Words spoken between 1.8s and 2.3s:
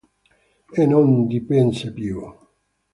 più.